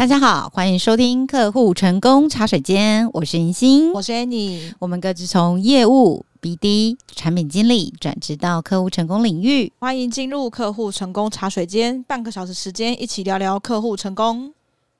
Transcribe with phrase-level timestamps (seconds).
[0.00, 14.50] 大家好，欢迎收听客户成功茶水间，我是银星，我是 Annie，我们各自从业务、BD、产品经理转职到客户成功领域，欢迎进入客户成功茶水间，半个小时时间一起聊聊客户成功。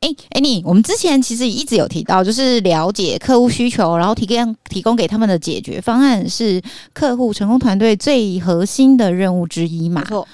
[0.00, 6.60] 哎，Annie，我们之前其实一直有提到，就是了解客户需求，然后提供提供给他们的解决方案，是
[6.92, 10.02] 客户成功团队最核心的任务之一嘛？
[10.02, 10.28] 没错。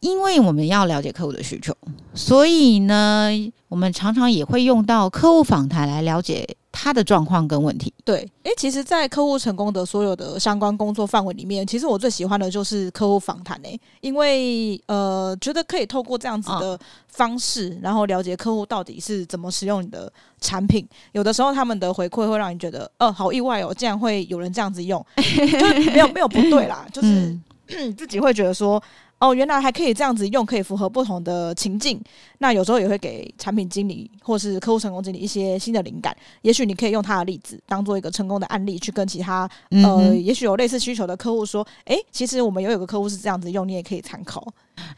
[0.00, 1.74] 因为我们要了解客户的需求，
[2.14, 3.30] 所以呢，
[3.68, 7.92] 我们常常也会用到客户访谈来了解他的状况跟问题。
[8.04, 20.86] 对，诶，其实，在客户成功的所有的相关工作范围里面，其实我最喜欢的就是客户访谈诶，因为呃，觉得可以透过这样子的方式，哦、然后了解客户到底是怎么使用你的产品。
[21.12, 27.36] 有的时候，他们的回馈会让你觉得，呃，好意外哦，竟然会有人这样子用，就没有没有不对啦，就是
[27.74, 28.80] 嗯、自己会觉得说。
[29.18, 31.98] 哦，原来还可以这样子用，可以符合不同的情境。
[32.38, 36.14] 那有时候也会给产品经理或是客户成功经理一些新的灵感。
[36.42, 44.46] 也许你可以用他的例子当做一个成功的案例，去跟其他、嗯、呃，也许有类似需求的客户说：“诶，其实我们有有个客户是这样子用，你也可以参考。”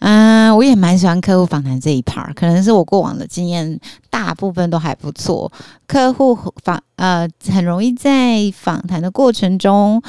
[0.01, 3.79] 嗯，我也蛮喜欢客户访谈这一 part，可能是我过往的经验
[4.11, 5.51] 大部分都还不错。
[5.87, 10.03] 客户访呃，很容易在访谈的过程中。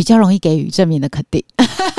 [0.00, 1.44] 比较容易给予正面的肯定，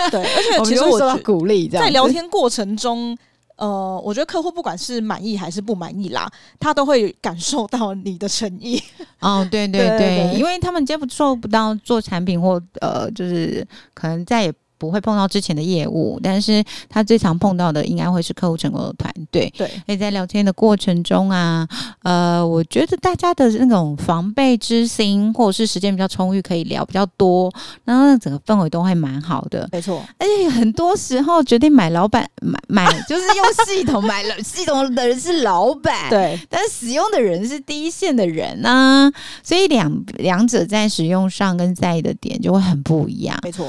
[0.10, 3.16] 对，而且 其实我受到鼓励，在聊天过程中，
[3.58, 6.28] 呃，我觉得客户不管是满意还是不满意啦，
[6.60, 8.82] 他都会感受到你的诚意。
[9.20, 13.64] 哦，对对 对，对对对，因为他们接受不到做产品或呃，就是
[13.94, 14.54] 可能再也。
[14.82, 19.54] 不会碰到之前的业务，但是他最常碰到的应该会是客户成功的团队。
[19.56, 21.68] 对，所以在聊天的过程中啊，
[22.02, 27.54] 呃，我觉得大家的那种防备之心，或者是时间比较充裕，可以聊比较多，
[27.86, 29.70] 然后整个氛围都会蛮好的。
[29.72, 39.14] 没错，而且很多时候决定买老板买买， 就是用系统买了系统的人是老板，对，但是使用的人是第一线的人呢、啊，
[39.44, 43.38] 所以两两者在使用上跟在意的点就会很不一样。
[43.44, 43.68] 没错。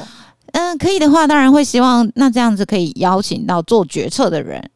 [0.53, 4.71] 嗯，可以的话，当然会希望那这样子可以邀请到做决策的人，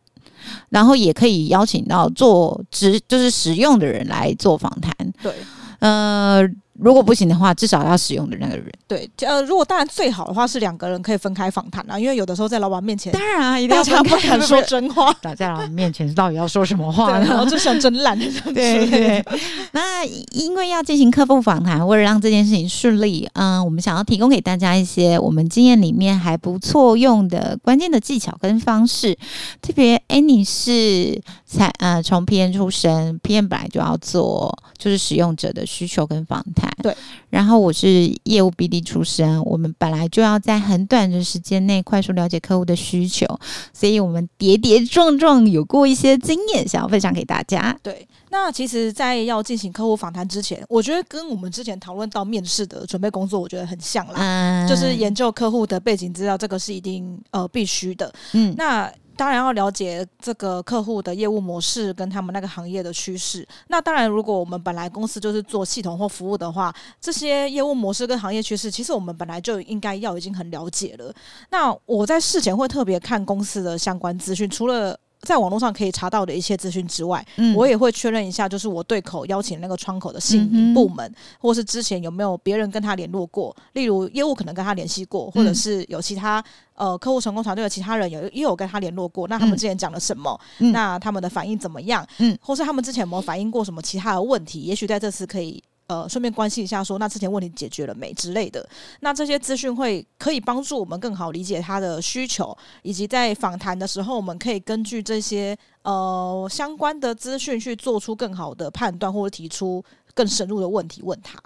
[0.69, 4.94] 然后也可以邀请到做直就是使用的人来做访谈。
[5.22, 5.32] 对，
[5.78, 6.47] 呃。
[6.78, 8.72] 如果不行的话，至少要使用的那个人。
[8.87, 15.12] 对，呃，如果当然最好的话是两个人可以分开访谈啊，因为有的时候在老板面前，当然啊，一定要不敢 说真话。
[15.22, 17.26] 打在老板面前到底要说什么话呢？
[17.28, 19.25] 然后就想真懒对对。
[19.72, 29.16] 那因为要进行客户访谈，为了让这件事情顺利，嗯，我们想要提供给大家一些我们经验里面还不错用的关键的技巧跟方式。
[29.60, 31.20] 特别，Annie 是
[31.56, 36.71] 才呃从 PM 出身，PM 本来就要做就是使用者的需求跟访谈。
[36.83, 36.94] 对，
[37.31, 43.27] 然后我是业务 BD 出身，我们本来就要在很短的时间内快速了解客户的需求，
[43.72, 47.77] 所以我们跌跌撞撞有过一些经验，想要分享给大家。
[47.83, 58.12] 对，那其实，在要进行客户访谈之前，我觉得跟我们之前讨论到面试的准备工作，我觉得很像啦，嗯，就是研究客户的背景资料，这个是一定呃必须的。
[58.33, 58.93] 嗯，那。
[59.16, 63.47] 当然要了解这个客户的业务模式跟他们那个行业的趋势。
[63.69, 71.12] 那当然，如果我们本来公司就是做系统或服务的话，这些业务模式跟行业趋势，其实我们本来就应该要已经很了解了。
[71.50, 86.42] 那我在事前会特别看公司的相关资讯，除了在网络上可以查到的一些资讯之外，嗯，我也会确认一下，就是我对口邀请那个窗口的姓名、部门，或是之前有没有别人跟他联络过，例如业务可能跟他联系过，或者是有其他
[86.75, 90.41] 呃客户成功团队的其他人有也有跟他联络过，那他们之前讲了什么？
[90.59, 92.06] 那他们的反应怎么样？
[92.19, 94.60] 嗯，或是他们之前有没有反映过什么其他的问题？
[94.60, 95.60] 也许在这次可以。
[95.88, 98.69] 呃，顺便关心一下说，那之前问题解决了没之类的。
[99.00, 111.38] 那这些资讯会可以帮助我们更好理解他的需求，以及在访谈的时候，我们可以根据这些呃相关的资讯去做出更好的判断，或者提出更深入的问题问他。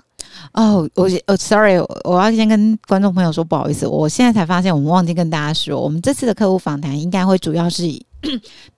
[0.52, 8.04] 哦，我呃，sorry，我要先跟观众朋友说不好意思，我现在才发现我们忘记跟大家说，我们这次的客户访谈应该会主要是以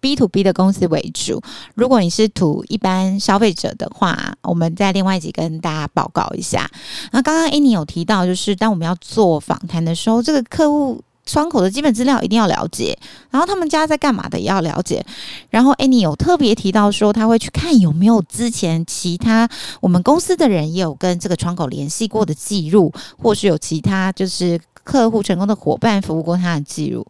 [0.00, 1.40] B to B 的公司为主。
[1.74, 6.70] 如果你是图一般消费者的话，我们再另外一集跟大家报告一下。
[7.12, 11.02] 那刚刚 Annie 有提到，就是当我们要做访谈的时候，这个客户。
[11.24, 12.98] 窗口的基本资料一定要了解，
[13.30, 15.06] 然后他们家在干嘛的也要了解。
[15.50, 19.48] 然后 Annie 有特别提到说，他会去看有没有之前其他
[19.80, 27.06] 我们公司的人也有跟这个窗口联系过的记录，或是有其他就是客户成功的伙伴服务过他的记录。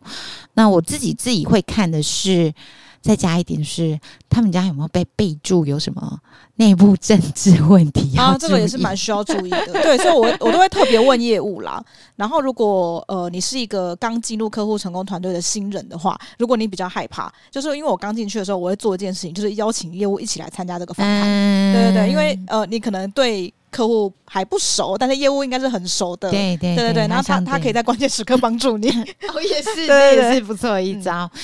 [0.54, 2.52] 那我自己自己会看的是
[3.00, 3.98] 再加一点是，
[4.28, 6.18] 他们家有没有被备注有什么
[6.56, 8.36] 内部政治问题啊？
[8.38, 9.72] 这个也是蛮需要注意的。
[9.82, 11.82] 对，所以我我都会特别问业务啦。
[12.14, 21.22] 然后，如果呃你是一个刚进入客户成功团队的新人的话，如果你比较害怕，就是因为我刚进去的时候，我会做一件事情，就是邀请业务一起来参加这个访谈。
[21.22, 23.52] 嗯、对对对，因为呃你可能对。
[23.72, 26.30] 客户还不熟，但是业务应该是很熟的。
[26.30, 28.88] 对对对对对，然后他他可以在关键时刻帮助你。
[29.32, 31.28] 哦，也是， 这也是不错的一招。
[31.32, 31.40] 嗯、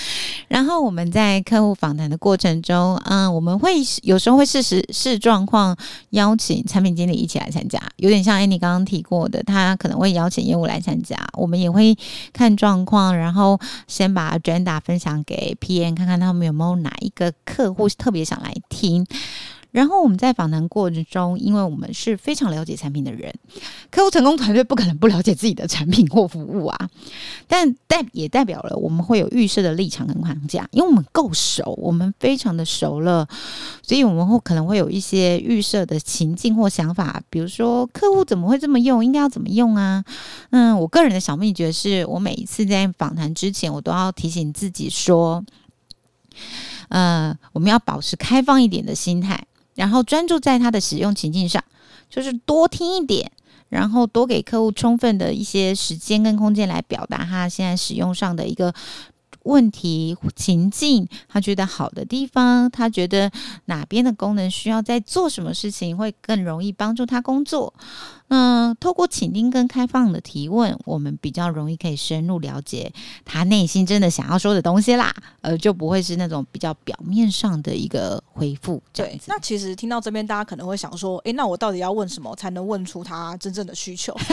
[0.48, 3.72] 然后我们在客户访谈的过程中，嗯，我们会
[4.02, 5.74] 有时候会适时视状况
[6.10, 11.16] 邀请产品经理一起来参加，有点像 Annie 刚刚提过的，他可能会邀请业务来参加。
[11.32, 11.96] 我们也会
[12.34, 19.06] 看状况，然后先把 agenda 分享给 PM，看看他们有没有哪一个客户特别想来听。
[19.70, 23.32] 然后我们在访谈过程中，因为我们是非常了解产品的人，
[23.90, 26.90] 客户成功团队不可能不了解自己的产品或服务啊。
[27.46, 33.28] 但代也代表了我们会有预设的立场跟框架，因为我们够熟，我们非常的熟了，
[33.82, 40.02] 所以我们会可能会有一些预设的情境或想法，比如说客户怎么会这么用，应该要怎么用啊？
[40.50, 45.44] 嗯，我个人的小秘诀是我每一次在访谈之前，我都要提醒自己说，
[46.88, 49.44] 呃，我们要保持开放一点的心态。
[49.78, 51.62] 然后专注在他的使用情境上，
[52.10, 53.30] 就是多听一点，
[53.68, 58.74] 然后多给客户充分的一些时间跟空间来表达他现在使用上的一个
[59.44, 63.30] 问题情境，他觉得好的地方，他觉得
[63.66, 67.72] 哪边的功能需要在做什么事情会更容易帮助他工作。
[68.28, 72.92] 嗯，透过倾听跟开放的提问，我们比较容易可以深入了解
[73.24, 78.82] 他内心真的想要说的东西啦，呃，就不会是那种比较表面上的一个回复。
[78.92, 84.14] 对，那其实听到这边，大家可能会想说，诶，那我到底要问什么才能问出他真正的需求？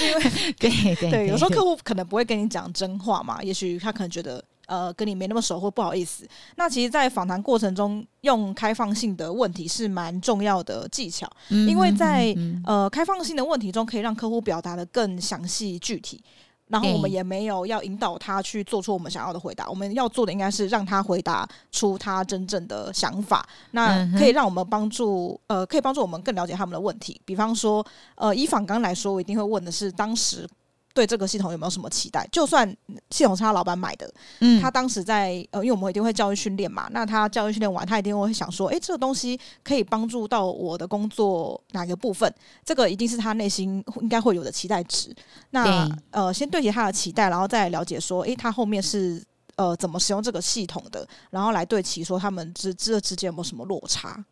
[0.00, 4.44] 因为对对对，对，有时候客户可能不会跟你讲真话嘛，也许他可能觉得。
[4.66, 6.26] 呃，跟你没那么熟或不好意思。
[6.56, 16.22] 那其实，在访谈过程中，用开放性的问题是蛮重要的技巧，嗯、因为在、嗯、呃开放性的问题中，可以让客户表达的更详细具体。
[16.66, 23.46] 然后我们也没有要引导他去做出我们想要的回答，我们要做的应该是让他回答出他真正的想法。
[23.72, 27.20] 那可以让我们帮助呃，可以帮助我们更了解他们的问题。
[27.26, 27.84] 比方说，
[28.14, 30.48] 呃，以访刚来说，我一定会问的是当时。
[30.94, 32.26] 对这个系统有没有什么期待？
[32.30, 32.64] 就算
[33.10, 42.32] 系统是他老板买的，嗯，他当时在呃，因为我们一定会教育训练嘛，那他教育训练完，他一定会想说，诶，这个东西可以帮助到我的工作哪个部分？
[42.64, 45.14] 这个一定是他内心应该会有的期待值。
[45.50, 49.20] 那呃，先对齐他的期待，然后再了解说，诶，他后面是
[49.56, 54.24] 呃怎么使用这个系统的，然后来对齐说他们之之之间有没有什么落差？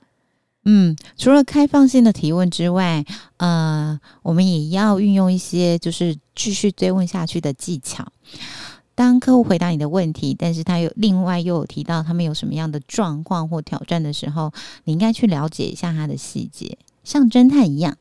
[0.65, 3.05] 嗯，除了开放性的提问之外，
[3.39, 8.07] 呃，我们也要运用一些就是继续追问下去的技巧。
[8.95, 14.53] 当客户回答你的问题，但是他又另外又有提到他们有什么样的状况或挑战的时候，
[14.85, 17.97] 你应该去了解一下他的细节，像侦探一样，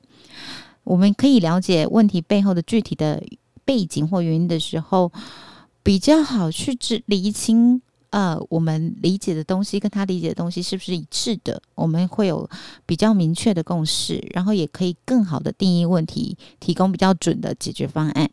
[0.84, 3.24] 我们可以了解问题背后的具体的
[3.66, 5.12] 背景或原因的时候，
[5.82, 6.78] 比较好去
[7.08, 7.82] 厘清。
[8.12, 11.62] 呃，我们理解的东西跟他理解的东西是不是一致的？
[11.76, 12.48] 我们会有
[12.86, 18.30] 比较明确的共识，然后也可以更好的定义问题，提供比较准的解决方案。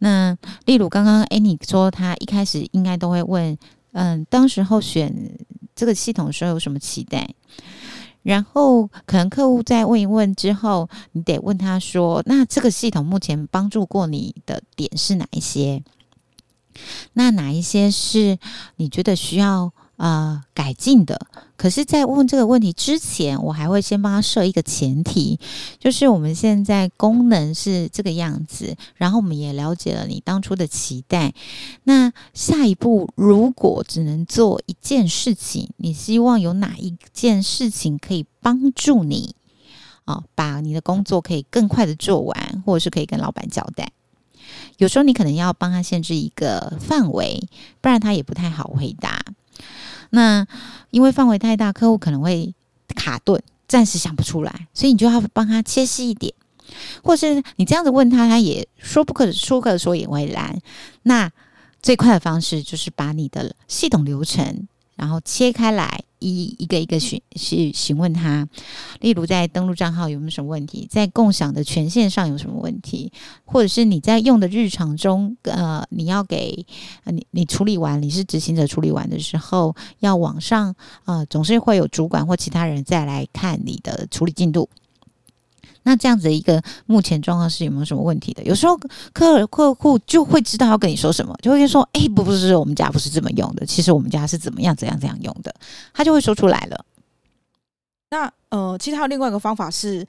[0.00, 3.56] 那例如刚刚艾妮说，他一开始应该都会问，
[3.92, 5.36] 嗯，当时候选
[5.76, 7.32] 这个系统的时候有什么期待？
[8.24, 15.80] 然后可能客户再问一问之后，你得问他说，那这个系统目前帮助过你的点是哪一些？
[17.12, 18.38] 那哪一些是
[18.76, 21.26] 你觉得需要呃改进的？
[21.56, 25.40] 可是，在问这个问题之前，我还会先帮他设一个前提，
[25.78, 31.32] 就是我们现在功能是这个样子，然后我们也了解了你当初的期待。
[31.84, 39.34] 那下一步，如果只能做一件事情，你希望有哪一件事情可以帮助你
[40.04, 43.90] 啊、哦，把你的工作可以更快的做完，或者是可以跟老板交代？
[44.76, 47.48] 有时候你可能要帮他限制一个范围，
[47.80, 49.24] 不然他也不太好回答。
[50.10, 50.46] 那
[50.90, 52.54] 因为范围太大，客户可能会
[52.94, 56.32] 卡顿，暂时想不出来，所以你就要帮他切细一点，
[57.02, 60.60] 或是你这样子问他，他也说不可说可说也会然。
[61.02, 61.30] 那
[61.82, 66.02] 最快的方式就是把你的系统流程，然后切开来。
[66.18, 68.48] 一一个一个询去询问他，
[69.00, 73.12] 例如在登录账号有没有什么问题，在共享的权限上有什么问题，
[73.44, 76.66] 或者是你在用的日常中，呃，你要给
[77.04, 80.74] 你你处理完，你是执行者处理完的时候，要往上，
[81.04, 84.70] 呃，总是会有主管或其他人再来看你的处理进度。
[85.86, 88.42] 那这样子的一个目前状况是有没有什么问题的？
[88.42, 88.76] 有时候
[89.12, 95.54] 客客户就会知道要跟你说什么，就会说：“哎、欸，不不是，我们家不是这么用的，其实我们家是怎么样怎样怎样用的。”
[95.94, 96.84] 他就会说出来了。
[98.10, 100.04] 那呃，其实还有另外一个方法是，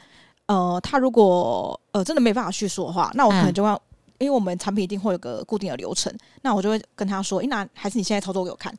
[0.47, 3.81] 呃，他如果呃真的没办法叙述的话，那我可能就要，嗯、
[4.17, 8.75] 因为我们产品一定会有个固定的流程，那我就会跟他说：“哎、欸，那还是你现在操作给我看。”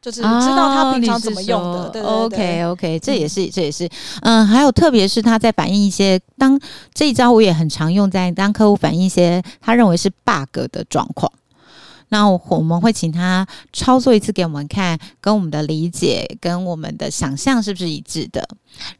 [0.00, 3.88] 就是知道他平常怎么用的，哦、对，对，对，，OK OK，这也是、嗯、这也是，
[4.22, 6.58] 嗯，还有特别是他在反映一些，当
[6.94, 11.30] 这一招我也很常用在当客户反映一些他认为是 bug 的状况。
[12.10, 18.48] 那我们会请他操作一次给我们看，跟我们的理解跟我们的想象是不是一致的？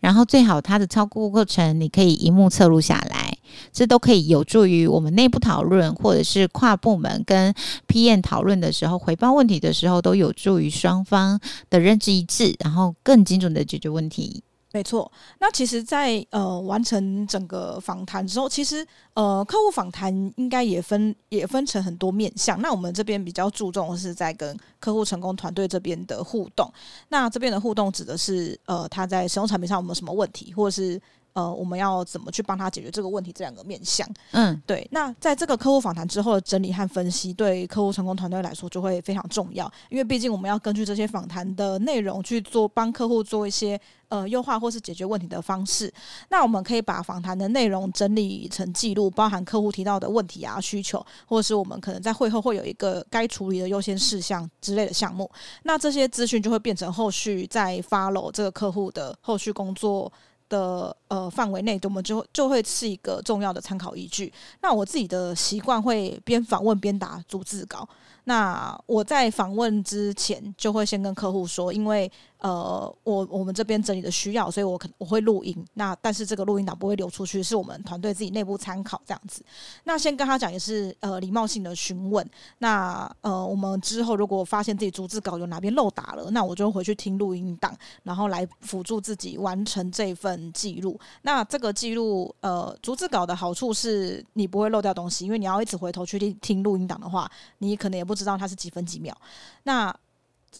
[0.00, 3.36] 然后最好他的操作过程你可以萤幕侧录下来，
[3.72, 7.54] 这都可以有助于我们内部讨论，或者是跨部门跟
[7.86, 11.38] PM 讨论的时候，回报问题的时候都有助于双方
[11.70, 14.42] 的认知一致，然后更精准的解决问题。
[14.70, 15.10] 没错，
[15.40, 22.60] 那其实在，呃完成整个访谈之后，其实呃客户访谈应该也分也分成很多面向。
[22.60, 26.70] 那我们这边比较注重是在跟客户成功团队这边的互动。
[27.08, 31.00] 那这边的互动指的是呃他在使用产品上有没有什么问题，或者是。
[31.32, 33.32] 呃，我们要怎么去帮他解决这个问题？
[33.32, 34.86] 这两个面向，嗯，对。
[34.90, 45.92] 那在这个客户访谈之后的整理和分析，对客户成功团队来说就会非常重要，因为毕竟我们要根据这些访谈的内容去做帮客户做一些呃优化或是解决问题的方式。
[46.30, 55.30] 那我们可以把访谈的内容整理成记录，包含客户提到的问题啊、需求，或者是我们可能在会后会有一个该处理的优先事项之类的项目。
[55.62, 60.10] 那这些资讯就会变成后续在 follow 这个客户的后续工作
[60.48, 64.32] 的呃范围内，我们就就会是一个重要的参考依据。
[64.62, 67.88] 那我自己的习惯会边访问边打逐字稿。
[68.24, 72.10] 那我在访问之前就会先跟客户说，因为。
[72.40, 75.66] 呃，我我们这边整理的需要，所以我可我会录音。
[75.74, 79.42] 那但是这个录音档不会流出去，是我们团队自己内部参考这样子。
[79.84, 82.24] 那先跟他讲也是呃礼貌性的询问。
[82.58, 90.98] 那呃我们之后如果发现自己逐字稿有哪边漏打了，那我就回去听录音档，然后来辅助自己完成这份记录。
[91.22, 99.16] 那这个记录呃逐字稿的好处是你不会漏掉东西，因为你要一直回头去听听录音档的话，你可能也不知道它是几分几秒。
[99.64, 99.94] 那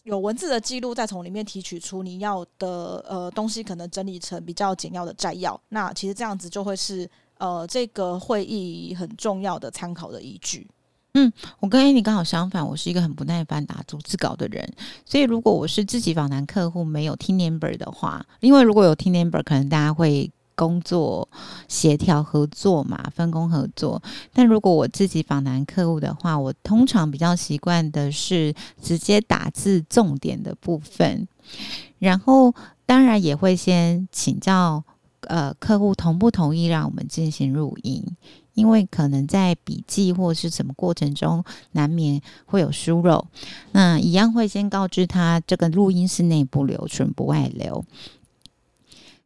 [0.04, 5.61] 有文字的记录，再从里面提取出你要的呃东西，可能整理成比较简要的摘要。
[5.71, 10.68] 那其实这样子就会是呃这个会议很重要的参考的依据。
[11.14, 14.71] 嗯，我跟 a n 刚好相反，我是一个很不耐烦打逐字稿的人。
[15.04, 20.30] 所以如果我是自己访谈客户没有 team member 的话，因为如果有 team member，可能大家会。
[20.59, 21.29] 工作
[21.69, 24.03] 协调合作嘛，分工合作。
[24.33, 31.29] 但如果我自己访谈客户的话，我通常比较习惯的是直接打字重点的部分，
[32.00, 32.53] 然后
[32.85, 34.83] 当然也会先请教
[35.29, 38.05] 呃客户同不同意让我们进行录音，
[38.55, 43.25] 因为可能在笔记或是什么过程中难免会有疏漏，
[43.71, 47.85] 那一样会先告知他这个录音是内部留存不外流。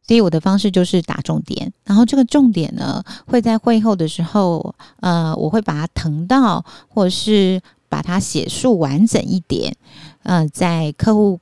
[0.05, 9.75] 所以我的方式就是打重点，然后这个重点呢，会在会后的时候，呃，我会把它腾到，或者是把它写述完整一点，
[10.23, 11.39] 呃，在客户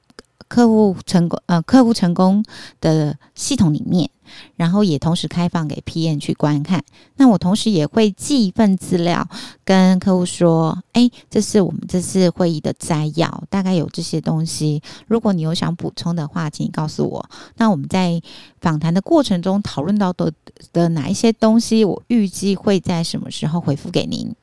[0.51, 2.43] 客户成功呃客户成功
[2.81, 4.09] 的系统里面。
[4.55, 6.81] 然后也同时开放给 PM 去观看。
[7.17, 9.27] 那我同时也会寄一份资料
[9.65, 14.81] 跟客户说：“哎，这是我们这次会议的摘要，大概有这些东西。
[15.05, 17.29] 如果你有想补充的话，请你告诉我。
[17.57, 18.21] 那我们在
[18.61, 20.31] 访谈的过程中讨论到的
[20.71, 24.33] 的哪一些东西，我预计会在什么时候回复给您。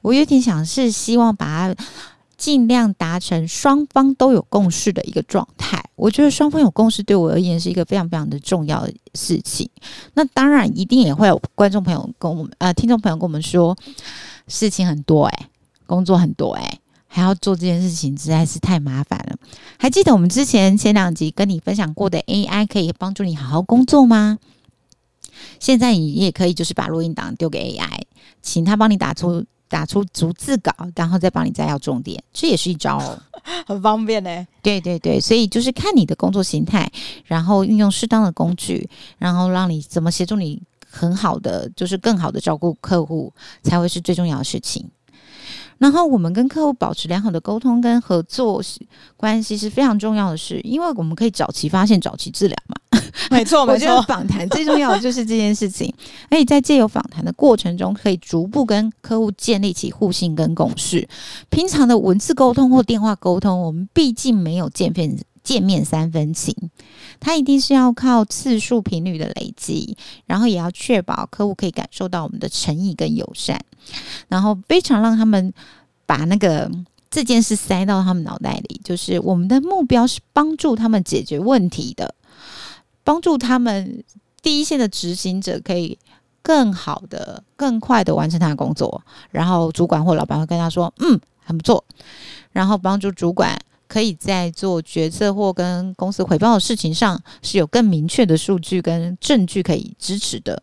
[0.00, 1.72] 我有点想是希望把。”
[2.42, 5.80] 尽量达成双方都有共识的一个状态。
[5.94, 9.70] 我觉得双方有共识对我而言是一个非常非常的重要的事情。
[10.14, 13.76] 那当然一定也会有观众朋友跟我们呃听众朋友跟我们说，
[14.48, 15.46] 事情很多诶、
[15.86, 19.36] 工作很多诶、还要做这件事情实在是太麻烦了。
[19.78, 24.40] 还记得我们之前前两集跟你分享过的 AI 可以帮助你好好工作吗？
[25.60, 28.00] 现在你也可以就是把录音档丢给 AI，
[28.42, 29.46] 请他帮你打出。
[29.72, 33.18] 打出逐字稿，然后再帮你摘要重点，这也是一招哦，
[33.66, 34.46] 很方便呢。
[34.60, 36.92] 对对对，所以就是看你的工作形态，
[37.24, 38.86] 然后运用适当的工具，
[39.16, 44.86] 然后让你怎么协助你很好的，就是更好的照顾客户，才会是最重要的事情。
[45.78, 48.62] 然后我们跟客户保持良好的沟通跟合作
[49.16, 52.76] 关系是非常重要的事，因为我们可以早期发现、早期治疗嘛。
[53.38, 53.64] 没错。
[53.64, 55.92] 我觉得访谈最重要的就是这件事情，
[56.30, 61.08] 而且在借由访谈的过程中，可以逐步跟客户建立起互信跟共识。
[61.50, 66.54] 平常的文字沟通或电话沟通，我们毕竟没有见面见面三分情，
[67.18, 69.96] 它一定是要靠次数频率的累积，
[70.26, 73.60] 然后也要确保客户可以感受到我们的诚意跟友善，
[74.28, 75.52] 然后非常让他们
[76.06, 76.70] 把那个
[77.10, 82.14] 这件事塞到他们脑袋里，就是我们的目标是帮助他们解决问题的，
[83.04, 84.02] 帮助他们
[84.42, 85.98] 第一线的执行者可以
[86.42, 91.84] 更好的、更快的完成他的工作，然后主管或老板会跟他说：“嗯，很不错。”
[92.50, 100.62] 然后帮助主管可以在做决策或跟公司汇报的事情上是有更明确的数据跟证据可以支持的，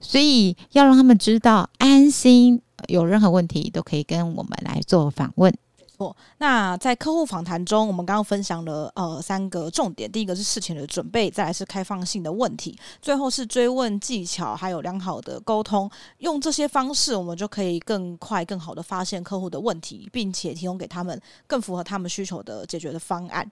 [0.00, 5.52] 所以要让他们知道安心，有任何问题都可以跟我们来做访问。
[5.96, 15.88] 错，那在客户访谈中，我们刚刚分享了呃三个重点，第一个是事前的准备，再来是开放性的问题，最后是追问技巧，还有良好的沟通。
[16.18, 23.48] 用这些方式，我们就可以更快、更好的发现客户的问题，并且提供给他们更符合他们需求的解决的方案。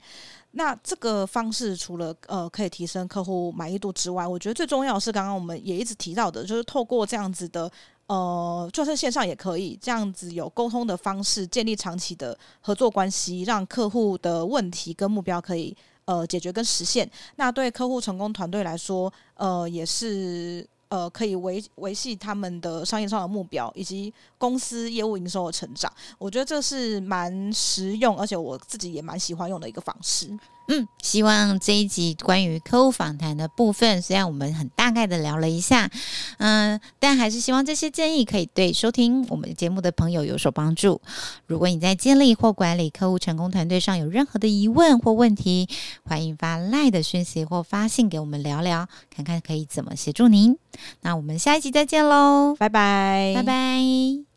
[0.54, 7.70] 那这个方式除了呃可以提升客户满意度之外，我觉得最重要是刚刚我们也一直提到的，就是透过这样子的。
[8.06, 17.10] 呃，就算线上也可以这样子有沟通的方式，建立长期的合作关系，让客户的问题跟目标可以呃解决跟实现。
[17.36, 25.90] 那对客户成功团队来说，呃，也是呃可以维维系他们的商业上的目标以及公司业务营收的成长。
[26.18, 30.28] 我觉得这是蛮实用，而且我自己也蛮喜欢用的一个方式。
[30.68, 35.90] 嗯，希望这一集关于客户访谈的部分，虽然我们很大概的聊了一下，
[36.38, 41.00] 嗯，但还是希望这些建议可以对收听我们节目的朋友有所帮助。
[41.46, 45.68] 如果你在建立或管理客户成功团队上有任何的疑问或问题，
[46.04, 50.56] 欢迎发 LINE 的讯息或发信给我们聊聊，看看可以怎么协助您。
[51.02, 54.31] 那我们下一集再见喽，拜拜，拜拜。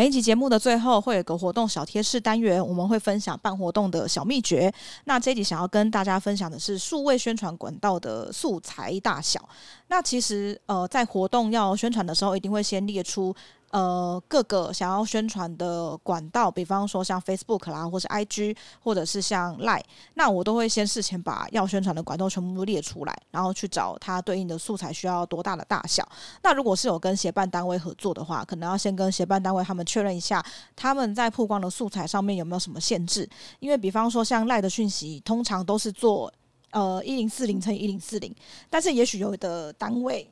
[0.00, 4.72] 每一集节目的最后会有个活动小贴士单元，我们会分享办活动的小秘诀。
[5.04, 9.46] 那这一集想要跟大家分享的是数位宣传管道的素材大小。
[9.88, 13.36] 那其实呃，在活动要宣传的时候，一定会先列出。
[13.70, 19.80] 呃，各个想要宣传的管道，比方说像 Facebook 啦，或是 IG，或者是像 Line，
[20.14, 26.04] 那我都会先事前把要宣传的管道全部都列出来，然后去找它对应的素材需要多大的大小。
[26.42, 33.28] 那如果是有跟协办单位合作的话，可能要先跟协办单位他们确认一下，他们在曝光的素材上面有没有什么限制？
[33.60, 36.32] 因为比方说像 Line 的讯息，通常都是做
[36.72, 38.34] 呃一零四零乘以一零四零，
[38.68, 40.28] 但是也许有的单位。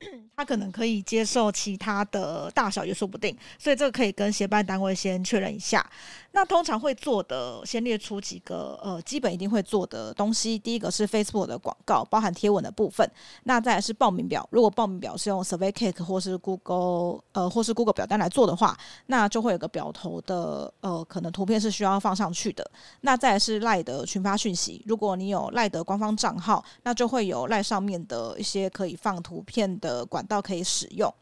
[0.36, 5.84] 他可能可以接受其他的大小也说不定，所以这个可以跟协办单位先确认一下。
[6.32, 10.58] 那通常会做的，先列出几个呃基本一定会做的东西。
[10.58, 13.10] 第一个是 Facebook 的广告，包含贴文的部分。
[13.44, 22.70] 那再是报名表，如果报名表是用 SurveyCake 或是 Google 呃或是 Google 表单来做的话，那就会有个表头的呃可能图片是需要放上去的。
[23.00, 31.12] 那再是赖的群发讯息，如果你有赖的官方账号，那就会有赖上面的一些可以放图片的管道可以使用。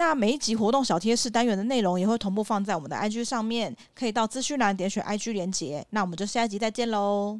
[0.00, 5.86] 那每一集活动小贴士单元的内容也会同步放在我们的 IG 上面，可以到资讯栏点选 IG 连接。
[5.90, 7.38] 那我们就下一集再见喽！